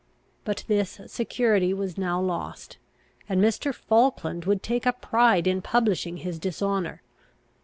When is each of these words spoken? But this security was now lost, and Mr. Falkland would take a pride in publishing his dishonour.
But 0.45 0.63
this 0.67 0.99
security 1.05 1.75
was 1.75 1.95
now 1.95 2.19
lost, 2.19 2.79
and 3.29 3.39
Mr. 3.39 3.71
Falkland 3.71 4.45
would 4.45 4.63
take 4.63 4.87
a 4.87 4.93
pride 4.93 5.45
in 5.45 5.61
publishing 5.61 6.17
his 6.17 6.39
dishonour. 6.39 7.03